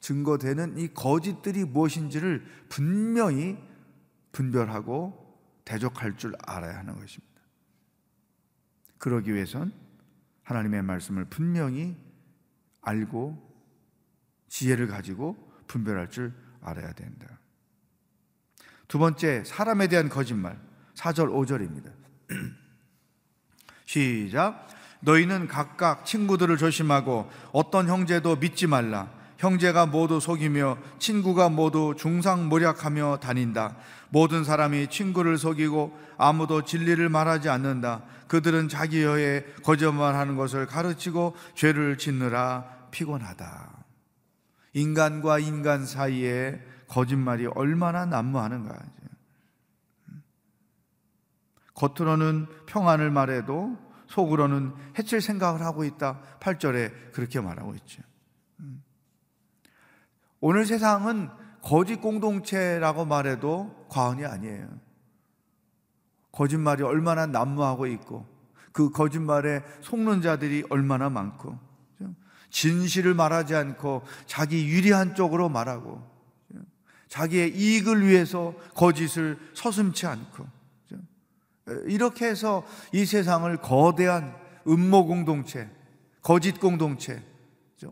증거되는 0.00 0.76
이 0.76 0.92
거짓들이 0.92 1.64
무엇인지를 1.64 2.44
분명히 2.68 3.56
분별하고 4.32 5.38
대적할 5.64 6.16
줄 6.16 6.34
알아야 6.44 6.78
하는 6.78 6.96
것입니다. 6.96 7.42
그러기 8.98 9.32
위해선 9.32 9.72
하나님의 10.42 10.82
말씀을 10.82 11.26
분명히 11.26 11.96
알고 12.82 13.40
지혜를 14.48 14.88
가지고 14.88 15.36
분별할 15.68 16.10
줄 16.10 16.34
알아야 16.60 16.92
된다. 16.92 17.38
두 18.88 18.98
번째, 18.98 19.44
사람에 19.44 19.86
대한 19.86 20.08
거짓말. 20.08 20.60
4절, 20.94 21.28
5절입니다. 21.28 22.05
시작. 23.86 24.68
너희는 25.00 25.48
각각 25.48 26.04
친구들을 26.04 26.56
조심하고 26.56 27.30
어떤 27.52 27.88
형제도 27.88 28.36
믿지 28.36 28.66
말라. 28.66 29.08
형제가 29.38 29.86
모두 29.86 30.18
속이며 30.18 30.78
친구가 30.98 31.50
모두 31.50 31.94
중상모략하며 31.96 33.18
다닌다. 33.20 33.76
모든 34.08 34.44
사람이 34.44 34.88
친구를 34.88 35.36
속이고 35.36 35.96
아무도 36.16 36.64
진리를 36.64 37.06
말하지 37.08 37.48
않는다. 37.48 38.02
그들은 38.28 38.68
자기 38.68 39.02
여에 39.02 39.44
거짓말하는 39.62 40.36
것을 40.36 40.66
가르치고 40.66 41.36
죄를 41.54 41.98
짓느라 41.98 42.64
피곤하다. 42.90 43.84
인간과 44.72 45.38
인간 45.38 45.86
사이에 45.86 46.60
거짓말이 46.88 47.46
얼마나 47.46 48.06
난무하는가. 48.06 48.74
겉으로는 51.76 52.46
평안을 52.66 53.10
말해도 53.10 53.78
속으로는 54.08 54.72
해칠 54.98 55.20
생각을 55.20 55.62
하고 55.62 55.84
있다. 55.84 56.20
8절에 56.40 57.12
그렇게 57.12 57.40
말하고 57.40 57.74
있죠. 57.76 58.02
음. 58.60 58.82
오늘 60.40 60.64
세상은 60.64 61.28
거짓 61.62 62.00
공동체라고 62.00 63.04
말해도 63.04 63.86
과언이 63.88 64.24
아니에요. 64.24 64.68
거짓말이 66.32 66.82
얼마나 66.82 67.26
난무하고 67.26 67.86
있고 67.86 68.26
그 68.72 68.90
거짓말에 68.90 69.62
속는 69.80 70.20
자들이 70.20 70.64
얼마나 70.70 71.08
많고 71.08 71.58
진실을 72.50 73.14
말하지 73.14 73.54
않고 73.54 74.02
자기 74.26 74.68
유리한 74.68 75.14
쪽으로 75.14 75.48
말하고 75.48 76.02
자기의 77.08 77.56
이익을 77.56 78.06
위해서 78.06 78.54
거짓을 78.74 79.38
서슴치 79.54 80.06
않고 80.06 80.46
이렇게 81.86 82.26
해서 82.26 82.64
이 82.92 83.04
세상을 83.04 83.54
거대한 83.58 84.34
음모 84.66 85.06
공동체, 85.06 85.70
거짓 86.22 86.60
공동체, 86.60 87.22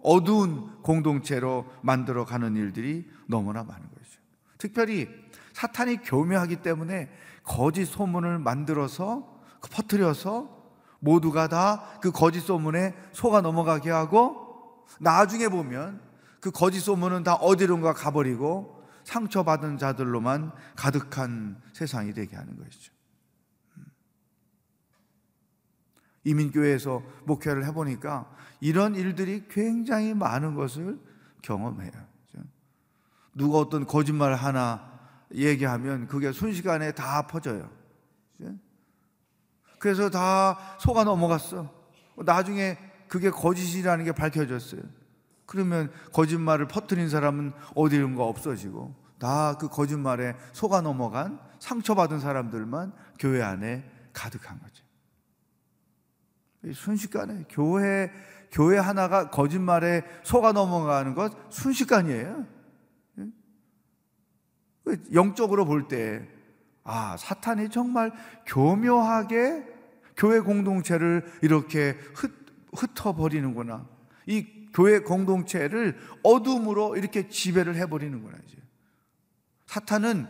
어두운 0.02 0.82
공동체로 0.82 1.66
만들어 1.82 2.24
가는 2.24 2.56
일들이 2.56 3.08
너무나 3.26 3.62
많은 3.62 3.82
것이죠. 3.96 4.20
특별히 4.58 5.08
사탄이 5.52 5.98
교묘하기 5.98 6.56
때문에 6.56 7.10
거짓 7.42 7.84
소문을 7.86 8.38
만들어서 8.38 9.40
퍼뜨려서 9.70 10.54
모두가 11.00 11.48
다 11.48 11.98
그 12.00 12.12
거짓 12.12 12.40
소문에 12.40 12.94
속아 13.12 13.40
넘어가게 13.40 13.90
하고 13.90 14.84
나중에 15.00 15.48
보면 15.48 16.00
그 16.40 16.50
거짓 16.50 16.80
소문은 16.80 17.24
다 17.24 17.34
어디론가 17.34 17.94
가버리고 17.94 18.82
상처받은 19.04 19.78
자들로만 19.78 20.52
가득한 20.76 21.60
세상이 21.72 22.12
되게 22.12 22.36
하는 22.36 22.58
것이죠. 22.58 22.93
이민교회에서 26.24 27.02
목회를 27.24 27.64
해보니까 27.66 28.30
이런 28.60 28.94
일들이 28.94 29.46
굉장히 29.48 30.14
많은 30.14 30.54
것을 30.54 30.98
경험해요. 31.42 31.92
누가 33.34 33.58
어떤 33.58 33.86
거짓말 33.86 34.34
하나 34.34 34.92
얘기하면 35.34 36.06
그게 36.06 36.32
순식간에 36.32 36.92
다 36.92 37.26
퍼져요. 37.26 37.70
그래서 39.78 40.08
다 40.08 40.58
속아 40.80 41.04
넘어갔어. 41.04 41.70
나중에 42.16 42.78
그게 43.08 43.30
거짓이라는 43.30 44.04
게 44.04 44.12
밝혀졌어요. 44.12 44.80
그러면 45.46 45.92
거짓말을 46.12 46.68
퍼뜨린 46.68 47.08
사람은 47.08 47.52
어디론가 47.74 48.24
없어지고 48.24 48.94
다 49.18 49.56
그 49.58 49.68
거짓말에 49.68 50.36
속아 50.52 50.80
넘어간 50.80 51.38
상처받은 51.58 52.20
사람들만 52.20 52.92
교회 53.18 53.42
안에 53.42 53.90
가득한 54.12 54.60
거죠. 54.60 54.83
순식간에 56.72 57.44
교회 57.48 58.10
교회 58.54 58.78
하나가 58.78 59.30
거짓말에 59.30 60.04
속아 60.22 60.52
넘어가는 60.52 61.14
것 61.14 61.32
순식간이에요. 61.50 62.46
그 64.84 65.02
영적으로 65.12 65.64
볼 65.64 65.88
때, 65.88 66.28
아, 66.84 67.16
사탄이 67.16 67.70
정말 67.70 68.12
교묘하게 68.46 69.66
교회 70.16 70.38
공동체를 70.38 71.24
이렇게 71.42 71.98
흩, 72.14 72.30
흩어버리는구나. 72.72 73.88
이 74.26 74.46
교회 74.72 75.00
공동체를 75.00 75.98
어둠으로 76.22 76.96
이렇게 76.96 77.28
지배를 77.28 77.76
해버리는구나, 77.76 78.38
이제. 78.46 78.58
사탄은 79.66 80.28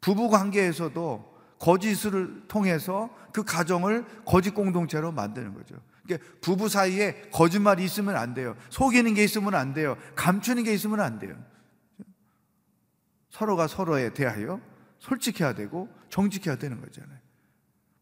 부부 0.00 0.28
관계에서도 0.28 1.29
거짓을 1.60 2.42
통해서 2.48 3.10
그 3.32 3.44
가정을 3.44 4.04
거짓 4.24 4.50
공동체로 4.52 5.12
만드는 5.12 5.54
거죠. 5.54 5.76
그러니까 6.02 6.28
부부 6.40 6.68
사이에 6.68 7.28
거짓말이 7.30 7.84
있으면 7.84 8.16
안 8.16 8.34
돼요. 8.34 8.56
속이는 8.70 9.14
게 9.14 9.22
있으면 9.22 9.54
안 9.54 9.74
돼요. 9.74 9.96
감추는 10.16 10.64
게 10.64 10.72
있으면 10.72 11.00
안 11.00 11.18
돼요. 11.20 11.36
서로가 13.28 13.68
서로에 13.68 14.12
대하여 14.14 14.60
솔직해야 14.98 15.54
되고 15.54 15.88
정직해야 16.08 16.56
되는 16.56 16.80
거잖아요. 16.80 17.18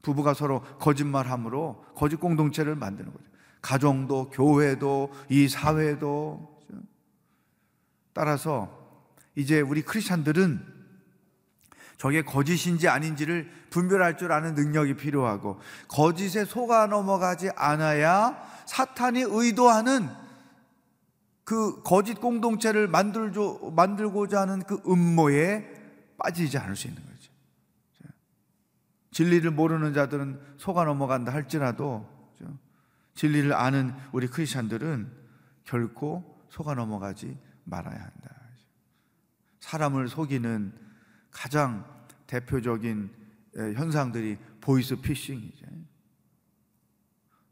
부부가 0.02 0.34
서로 0.34 0.62
거짓말함으로 0.78 1.84
거짓 1.96 2.16
공동체를 2.16 2.76
만드는 2.76 3.12
거죠. 3.12 3.24
가정도 3.60 4.30
교회도 4.30 5.12
이 5.28 5.48
사회도 5.48 6.60
따라서 8.12 9.02
이제 9.34 9.60
우리 9.60 9.82
크리스천들은 9.82 10.77
저게 11.98 12.22
거짓인지 12.22 12.88
아닌지를 12.88 13.50
분별할 13.70 14.16
줄 14.16 14.32
아는 14.32 14.54
능력이 14.54 14.94
필요하고 14.94 15.60
거짓에 15.88 16.44
속아 16.44 16.86
넘어가지 16.86 17.50
않아야 17.56 18.40
사탄이 18.66 19.24
의도하는 19.26 20.08
그 21.44 21.82
거짓 21.82 22.14
공동체를 22.20 22.86
만들죠, 22.88 23.72
만들고자 23.74 24.42
하는 24.42 24.62
그 24.62 24.80
음모에 24.86 25.66
빠지지 26.18 26.56
않을 26.58 26.76
수 26.76 26.86
있는 26.86 27.02
거죠. 27.02 27.32
진리를 29.10 29.50
모르는 29.50 29.92
자들은 29.92 30.40
속아 30.58 30.84
넘어간다 30.84 31.32
할지라도 31.32 32.06
진리를 33.14 33.52
아는 33.52 33.92
우리 34.12 34.28
크리스천들은 34.28 35.10
결코 35.64 36.44
속아 36.50 36.74
넘어가지 36.74 37.36
말아야 37.64 37.96
한다. 37.96 38.36
사람을 39.60 40.08
속이는 40.08 40.87
가장 41.38 41.84
대표적인 42.26 43.10
현상들이 43.54 44.38
보이스 44.60 44.96
피싱이죠. 44.96 45.66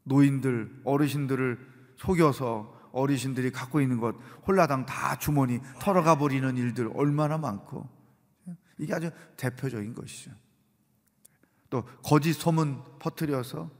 노인들, 0.03 0.81
어르신들을 0.83 1.57
속여서 1.95 2.89
어르신들이 2.91 3.51
갖고 3.51 3.79
있는 3.79 3.97
것 3.97 4.15
홀라당 4.45 4.85
다 4.85 5.17
주머니 5.17 5.61
털어가 5.79 6.17
버리는 6.17 6.57
일들 6.57 6.91
얼마나 6.95 7.37
많고 7.37 7.87
이게 8.77 8.93
아주 8.93 9.09
대표적인 9.37 9.93
것이죠. 9.93 10.31
또 11.69 11.83
거짓 12.03 12.33
소문 12.33 12.81
퍼뜨려서 12.99 13.71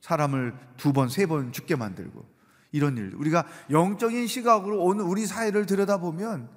사람을 0.00 0.54
두 0.76 0.92
번, 0.92 1.08
세 1.08 1.26
번 1.26 1.50
죽게 1.50 1.74
만들고 1.74 2.24
이런 2.70 2.96
일. 2.98 3.14
우리가 3.16 3.44
영적인 3.70 4.28
시각으로 4.28 4.80
오늘 4.80 5.04
우리 5.04 5.26
사회를 5.26 5.66
들여다보면 5.66 6.55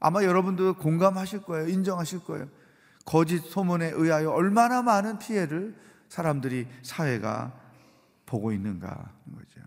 아마 0.00 0.22
여러분도 0.22 0.74
공감하실 0.74 1.42
거예요. 1.42 1.68
인정하실 1.68 2.20
거예요. 2.24 2.48
거짓 3.04 3.38
소문에 3.38 3.90
의하여 3.90 4.30
얼마나 4.30 4.82
많은 4.82 5.18
피해를 5.18 5.74
사람들이 6.08 6.66
사회가 6.82 7.58
보고 8.26 8.52
있는가 8.52 9.14
거죠. 9.34 9.60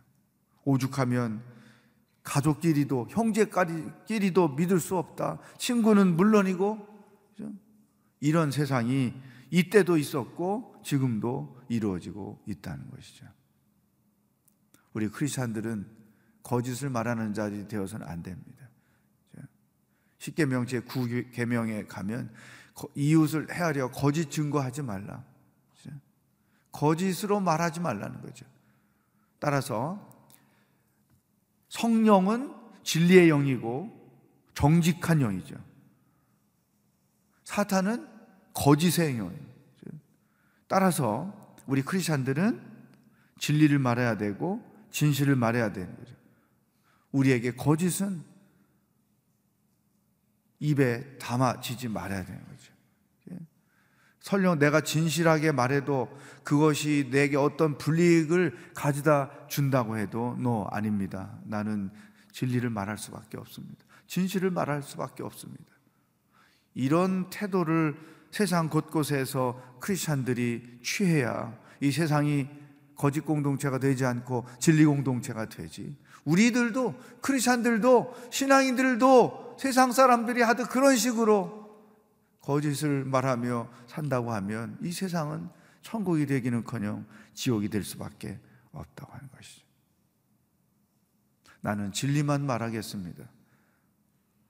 오죽하면 0.64 1.42
가족끼리도 2.24 3.08
형제끼리도 3.10 4.50
믿을 4.50 4.80
수 4.80 4.98
없다. 4.98 5.40
친구는 5.58 6.16
물론이고 6.16 6.88
그죠? 7.30 7.52
이런 8.20 8.52
세상이 8.52 9.14
이때도 9.50 9.98
있었고 9.98 10.76
지금도 10.84 11.62
이루어지고 11.68 12.44
있다는 12.46 12.90
것이죠. 12.92 13.26
우리 14.94 15.10
크리스천들은 15.10 15.88
거짓을 16.44 16.90
말하는 16.90 17.34
자들이 17.34 17.68
되어서는 17.68 18.08
안 18.08 18.22
됩니다. 18.22 18.61
십계명 20.22 20.68
제9계명에 20.68 21.88
가면 21.88 22.32
이웃을 22.94 23.52
헤아려 23.52 23.90
거짓 23.90 24.30
증거하지 24.30 24.84
말라. 24.84 25.24
거짓으로 26.72 27.40
말하지 27.40 27.80
말라는 27.80 28.22
거죠. 28.22 28.46
따라서 29.40 30.00
성령은 31.70 32.54
진리의 32.84 33.30
영이고 33.30 33.90
정직한 34.54 35.22
영이죠. 35.22 35.56
사탄은 37.44 38.08
거짓의 38.54 39.18
영이죠. 39.18 39.98
따라서 40.68 41.56
우리 41.66 41.82
크리스천들은 41.82 42.62
진리를 43.40 43.78
말해야 43.80 44.18
되고 44.18 44.64
진실을 44.92 45.36
말해야 45.36 45.74
되는 45.74 45.96
거죠. 45.98 46.16
우리에게 47.12 47.56
거짓은 47.56 48.31
입에 50.62 51.18
담아지지 51.18 51.90
말아야 51.90 52.24
되는 52.24 52.40
거죠. 52.46 52.74
예? 53.32 53.40
설령 54.22 54.60
내가 54.60 54.82
진실하게 54.82 55.52
말해도 55.52 56.16
그것이 56.44 57.10
내게 57.12 57.36
어떤 57.36 57.78
불이익을 57.78 58.72
가져다 58.76 59.32
준다고 59.48 59.98
해도 59.98 60.38
너 60.40 60.66
아닙니다. 60.72 61.38
나는 61.44 61.90
진리를 62.32 62.70
말할 62.70 62.98
수밖에 62.98 63.38
없습니다. 63.38 63.84
진실을 64.08 64.52
말할 64.52 64.84
수밖에 64.84 65.24
없습니다. 65.24 65.66
이런 66.76 67.30
태도를 67.30 67.98
세상 68.30 68.70
곳곳에서 68.70 69.78
크리스천들이 69.82 70.80
취해야 70.84 71.58
이 71.82 71.92
세상이 71.92 72.48
거짓 72.96 73.22
공동체가 73.22 73.80
되지 73.80 74.06
않고 74.06 74.46
진리 74.60 74.86
공동체가 74.86 75.50
되지. 75.50 75.96
우리들도 76.24 76.96
크리스천들도 77.22 78.30
신앙인들도 78.32 79.51
세상 79.62 79.92
사람들이 79.92 80.42
하듯 80.42 80.70
그런 80.70 80.96
식으로 80.96 81.70
거짓을 82.42 83.06
말하며 83.06 83.70
산다고 83.86 84.34
하면 84.34 84.76
이 84.82 84.92
세상은 84.92 85.50
천국이 85.84 86.26
되기는커녕 86.26 87.06
지옥이 87.36 87.70
될 87.70 87.84
수밖에 87.84 88.40
없다고 88.72 89.14
하는 89.14 89.30
것이죠. 89.30 89.64
나는 91.60 91.92
진리만 91.92 92.44
말하겠습니다. 92.44 93.24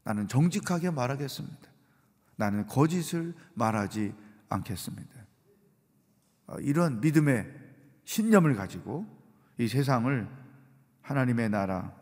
나는 0.05 0.29
정직하게 0.29 0.91
말하겠습니다. 0.91 1.69
나는 2.37 2.65
거짓을 2.65 3.33
말하지 3.53 4.15
않겠습니다. 4.47 5.13
어, 6.47 6.55
이런 6.61 7.01
믿음의 7.01 7.53
신념을 8.05 8.55
가지고 8.55 9.05
이 9.57 9.67
세상을 9.67 10.29
하나님의 11.01 11.49
나라, 11.49 12.00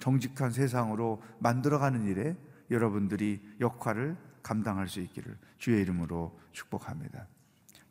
정직한 0.00 0.50
세상으로 0.50 1.22
만들어가는 1.38 2.06
일에 2.06 2.36
여러분들이 2.70 3.40
역할을 3.60 4.16
감당할 4.42 4.88
수 4.88 5.00
있기를 5.00 5.36
주의 5.58 5.80
이름으로 5.82 6.36
축복합니다. 6.52 7.26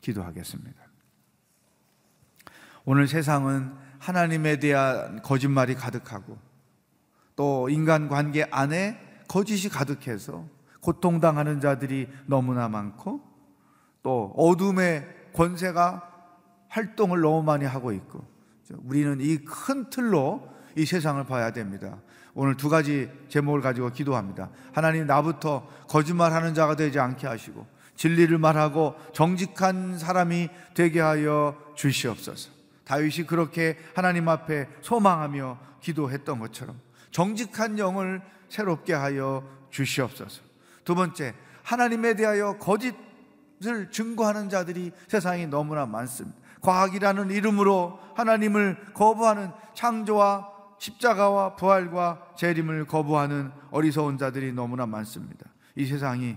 기도하겠습니다. 0.02 0.82
오늘 2.86 3.08
세상은 3.08 3.74
하나님에 4.00 4.58
대한 4.58 5.22
거짓말이 5.22 5.76
가득하고 5.76 6.38
또 7.36 7.70
인간 7.70 8.10
관계 8.10 8.46
안에 8.52 9.00
거짓이 9.28 9.70
가득해서 9.70 10.48
고통당하는 10.82 11.60
자들이 11.60 12.10
너무나 12.26 12.68
많고 12.68 13.22
또 14.02 14.34
어둠의 14.36 15.08
권세가 15.34 16.10
활동을 16.70 17.22
너무 17.22 17.44
많이 17.44 17.66
하고 17.66 17.92
있고 17.92 18.26
우리는 18.84 19.20
이 19.22 19.38
큰 19.46 19.90
틀로 19.90 20.59
이 20.80 20.86
세상을 20.86 21.22
봐야 21.26 21.52
됩니다. 21.52 21.98
오늘 22.34 22.56
두 22.56 22.70
가지 22.70 23.12
제목을 23.28 23.60
가지고 23.60 23.90
기도합니다. 23.90 24.50
하나님 24.72 25.06
나부터 25.06 25.68
거짓말하는 25.90 26.54
자가 26.54 26.78
되지 26.78 27.00
않게 27.00 27.28
하시고 27.28 27.68
진리를 27.98 28.38
말하고 28.38 28.96
정직한 29.12 29.98
사람이 29.98 30.48
되게 30.74 31.02
하여 31.02 31.58
주시옵소서. 31.76 32.50
다윗이 32.86 33.28
그렇게 33.28 33.78
하나님 33.94 34.30
앞에 34.30 34.70
소망하며 34.80 35.58
기도했던 35.82 36.40
것처럼 36.40 36.80
정직한 37.12 37.78
영을 37.78 38.22
새롭게 38.48 38.94
하여 38.94 39.44
주시옵소서. 39.72 40.42
두 40.86 40.96
번째, 40.96 41.34
하나님에 41.64 42.14
대하여 42.14 42.58
거짓을 42.58 43.92
증거하는 43.92 44.48
자들이 44.48 44.94
세상에 45.10 45.46
너무나 45.46 45.86
많습니다. 45.86 46.38
과학이라는 46.62 47.32
이름으로 47.32 48.00
하나님을 48.16 48.94
거부하는 48.94 49.52
창조와 49.74 50.59
십자가와 50.80 51.56
부활과 51.56 52.34
재림을 52.36 52.86
거부하는 52.86 53.52
어리석은 53.72 54.18
자들이 54.18 54.54
너무나 54.54 54.86
많습니다. 54.86 55.46
이 55.76 55.86
세상이 55.86 56.36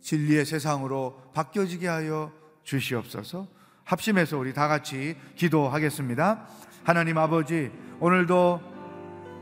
진리의 0.00 0.44
세상으로 0.44 1.30
바뀌어지게 1.34 1.86
하여 1.86 2.32
주시옵소서. 2.64 3.46
합심해서 3.84 4.38
우리 4.38 4.52
다 4.54 4.66
같이 4.66 5.16
기도하겠습니다. 5.36 6.46
하나님 6.84 7.18
아버지, 7.18 7.70
오늘도 8.00 8.60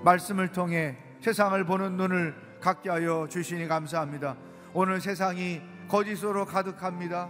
말씀을 0.05 0.53
통해 0.53 0.97
세상을 1.21 1.63
보는 1.65 1.97
눈을 1.97 2.59
갖게 2.61 2.91
하여 2.91 3.29
주시니 3.29 3.69
감사합니다. 3.69 4.37
오늘 4.73 5.01
세상이 5.01 5.61
거짓으로 5.89 6.45
가득합니다. 6.45 7.29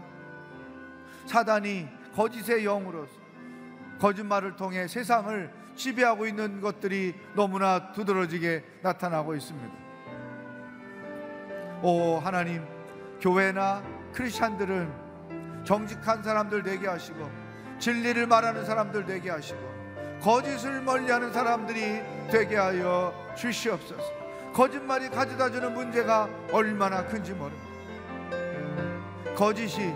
사단이 1.26 1.86
거짓의 2.14 2.64
영으로서 2.64 3.12
거짓말을 4.00 4.56
통해 4.56 4.88
세상을 4.88 5.52
지배하고 5.78 6.26
있는 6.26 6.60
것들이 6.60 7.14
너무나 7.34 7.92
두드러지게 7.92 8.64
나타나고 8.82 9.34
있습니다. 9.34 9.74
오 11.82 12.18
하나님, 12.18 12.66
교회나 13.20 13.82
크리스찬들은 14.12 14.92
정직한 15.64 16.22
사람들 16.22 16.62
되게 16.62 16.88
하시고 16.88 17.30
진리를 17.78 18.26
말하는 18.26 18.64
사람들 18.64 19.06
되게 19.06 19.30
하시고 19.30 19.58
거짓을 20.20 20.82
멀리하는 20.82 21.32
사람들이 21.32 22.02
되게 22.30 22.56
하여 22.56 23.14
주시옵소서. 23.36 24.18
거짓말이 24.52 25.08
가져다 25.08 25.50
주는 25.50 25.72
문제가 25.72 26.28
얼마나 26.52 27.06
큰지 27.06 27.32
모릅니다. 27.32 27.68
거짓이 29.36 29.94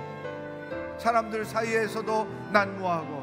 사람들 0.98 1.44
사이에서도 1.44 2.28
난무하고 2.52 3.21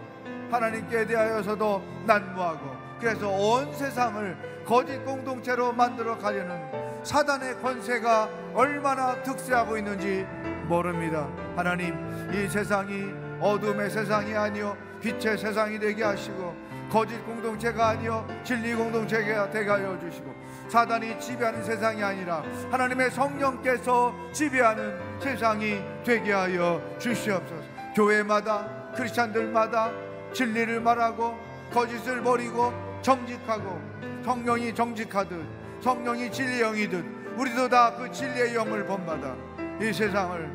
하나님께 0.51 1.05
대하여서도 1.05 1.81
난무하고 2.05 2.77
그래서 2.99 3.29
온 3.29 3.73
세상을 3.73 4.63
거짓 4.65 5.03
공동체로 5.05 5.71
만들어 5.73 6.17
가려는 6.17 6.59
사단의 7.03 7.61
권세가 7.61 8.29
얼마나 8.53 9.15
득세하고 9.23 9.77
있는지 9.77 10.25
모릅니다. 10.67 11.27
하나님, 11.55 11.95
이 12.33 12.47
세상이 12.47 13.11
어둠의 13.39 13.89
세상이 13.89 14.35
아니요 14.35 14.77
빛의 15.01 15.37
세상이 15.37 15.79
되게 15.79 16.03
하시고 16.03 16.55
거짓 16.91 17.17
공동체가 17.25 17.89
아니요 17.89 18.27
진리 18.43 18.75
공동체가 18.75 19.49
되게 19.49 19.69
하여 19.69 19.97
주시고 19.99 20.35
사단이 20.67 21.19
지배하는 21.19 21.63
세상이 21.63 22.03
아니라 22.03 22.43
하나님의 22.69 23.11
성령께서 23.11 24.13
지배하는 24.31 25.19
세상이 25.19 25.81
되게 26.03 26.33
하여 26.33 26.81
주시옵소서. 26.99 27.63
교회마다 27.95 28.67
크리스찬들마다 28.95 29.91
진리를 30.33 30.79
말하고 30.81 31.37
거짓을 31.73 32.21
버리고 32.21 32.73
정직하고 33.01 33.79
성령이 34.23 34.73
정직하듯 34.75 35.45
성령이 35.81 36.31
진리의 36.31 36.59
영이듯 36.61 37.05
우리도 37.37 37.69
다 37.69 37.95
그 37.97 38.11
진리의 38.11 38.55
영을 38.55 38.85
본받아 38.85 39.35
이 39.81 39.93
세상을 39.93 40.51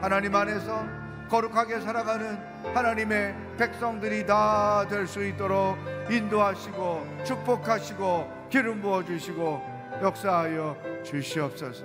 하나님 0.00 0.34
안에서 0.34 0.84
거룩하게 1.28 1.80
살아가는 1.80 2.38
하나님의 2.74 3.34
백성들이 3.58 4.26
다 4.26 4.86
될 4.88 5.06
수 5.06 5.24
있도록 5.24 5.76
인도하시고 6.10 7.24
축복하시고 7.24 8.48
기름 8.50 8.80
부어 8.80 9.04
주시고 9.04 9.62
역사하여 10.02 10.76
주시옵소서. 11.04 11.84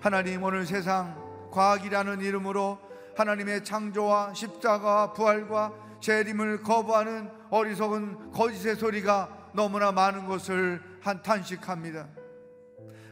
하나님 0.00 0.42
오늘 0.42 0.66
세상 0.66 1.14
과학이라는 1.52 2.20
이름으로 2.20 2.78
하나님의 3.16 3.64
창조와 3.64 4.34
십자가와 4.34 5.12
부활과 5.12 5.72
재림을 6.00 6.62
거부하는 6.62 7.30
어리석은 7.50 8.32
거짓의 8.32 8.76
소리가 8.76 9.50
너무나 9.54 9.92
많은 9.92 10.26
것을 10.26 10.80
한 11.00 11.22
탄식합니다. 11.22 12.08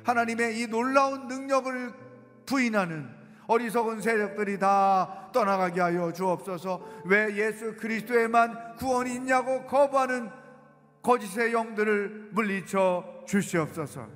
하나님의 0.05 0.61
이 0.61 0.67
놀라운 0.67 1.27
능력을 1.27 1.93
부인하는 2.47 3.09
어리석은 3.49 4.01
세력들이 4.01 4.59
다 4.59 5.31
떠나가게 5.33 5.81
하여 5.81 6.13
주옵소서. 6.13 7.03
왜 7.05 7.37
예수 7.37 7.77
그리스도에만 7.77 8.77
구원이 8.77 9.15
있냐고 9.15 9.65
거부하는 9.67 10.31
거짓의 11.03 11.53
영들을 11.53 12.31
물리쳐 12.33 13.25
주시옵소서. 13.27 14.09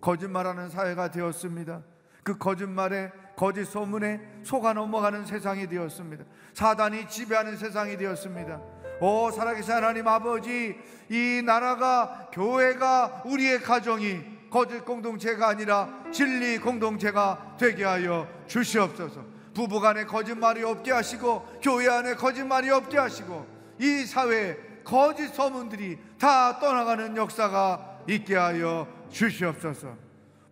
거짓말하는 0.00 0.68
사회가 0.68 1.10
되었습니다. 1.12 1.82
그 2.24 2.36
거짓말에 2.38 3.12
거짓 3.42 3.64
소문에 3.64 4.20
속아 4.44 4.72
넘어가는 4.72 5.26
세상이 5.26 5.66
되었습니다. 5.66 6.22
사단이 6.54 7.08
지배하는 7.08 7.56
세상이 7.56 7.96
되었습니다. 7.96 8.60
오 9.00 9.32
살아계신 9.32 9.72
하나님 9.72 10.06
아버지 10.06 10.76
이 11.10 11.42
나라가 11.44 12.30
교회가 12.32 13.24
우리의 13.26 13.60
가정이 13.62 14.48
거짓 14.48 14.84
공동체가 14.84 15.48
아니라 15.48 15.88
진리 16.12 16.56
공동체가 16.58 17.56
되게 17.58 17.82
하여 17.82 18.28
주시옵소서. 18.46 19.24
부부 19.54 19.80
간에 19.80 20.04
거짓말이 20.04 20.62
없게 20.62 20.92
하시고 20.92 21.58
교회 21.60 21.88
안에 21.88 22.14
거짓말이 22.14 22.70
없게 22.70 22.96
하시고 22.96 23.44
이 23.80 24.04
사회에 24.06 24.56
거짓 24.84 25.34
소문들이 25.34 25.98
다 26.16 26.60
떠나가는 26.60 27.16
역사가 27.16 28.04
있게 28.08 28.36
하여 28.36 28.86
주시옵소서. 29.10 29.96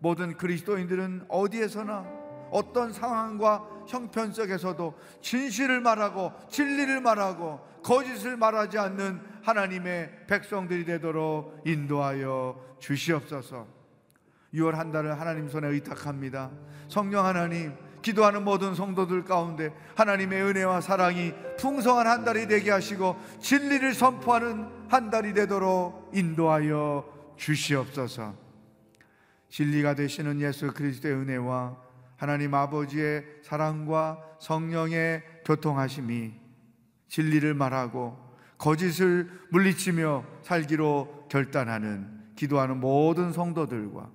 모든 0.00 0.36
그리스도인들은 0.36 1.26
어디에서나 1.28 2.19
어떤 2.50 2.92
상황과 2.92 3.84
형편 3.88 4.32
속에서도 4.32 4.94
진실을 5.20 5.80
말하고 5.80 6.32
진리를 6.48 7.00
말하고 7.00 7.60
거짓을 7.82 8.36
말하지 8.36 8.78
않는 8.78 9.20
하나님의 9.42 10.26
백성들이 10.26 10.84
되도록 10.84 11.62
인도하여 11.64 12.76
주시옵소서. 12.78 13.66
6월 14.54 14.72
한 14.72 14.90
달을 14.92 15.18
하나님 15.18 15.48
손에 15.48 15.68
의탁합니다. 15.68 16.50
성령 16.88 17.24
하나님, 17.24 17.74
기도하는 18.02 18.44
모든 18.44 18.74
성도들 18.74 19.24
가운데 19.24 19.72
하나님의 19.94 20.42
은혜와 20.42 20.80
사랑이 20.80 21.32
풍성한 21.58 22.06
한 22.06 22.24
달이 22.24 22.48
되게 22.48 22.70
하시고 22.70 23.16
진리를 23.40 23.94
선포하는 23.94 24.66
한 24.88 25.10
달이 25.10 25.34
되도록 25.34 26.10
인도하여 26.14 27.34
주시옵소서. 27.36 28.34
진리가 29.50 29.94
되시는 29.94 30.40
예수 30.40 30.72
그리스도의 30.72 31.14
은혜와 31.14 31.76
하나님 32.20 32.52
아버지의 32.52 33.24
사랑과 33.40 34.22
성령의 34.40 35.22
교통하심이 35.46 36.34
진리를 37.08 37.54
말하고 37.54 38.18
거짓을 38.58 39.30
물리치며 39.48 40.26
살기로 40.42 41.28
결단하는 41.30 42.34
기도하는 42.36 42.78
모든 42.78 43.32
성도들과 43.32 44.10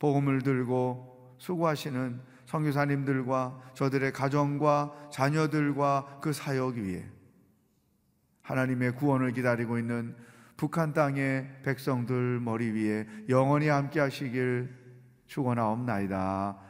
복음을 0.00 0.42
들고 0.42 1.36
수고하시는 1.38 2.20
선교사님들과 2.46 3.74
저들의 3.74 4.12
가정과 4.12 5.10
자녀들과 5.12 6.18
그 6.20 6.32
사역 6.32 6.78
위에 6.78 7.08
하나님의 8.42 8.96
구원을 8.96 9.34
기다리고 9.34 9.78
있는 9.78 10.16
북한 10.56 10.92
땅의 10.92 11.60
백성들 11.62 12.40
머리 12.40 12.72
위에 12.72 13.06
영원히 13.28 13.68
함께 13.68 14.00
하시길 14.00 14.68
축원하옵나이다. 15.28 16.69